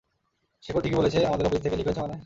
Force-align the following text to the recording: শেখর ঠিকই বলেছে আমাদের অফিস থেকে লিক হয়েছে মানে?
শেখর 0.63 0.81
ঠিকই 0.81 0.97
বলেছে 0.97 1.19
আমাদের 1.25 1.45
অফিস 1.45 1.61
থেকে 1.61 1.75
লিক 1.75 1.87
হয়েছে 1.87 2.01
মানে? 2.01 2.15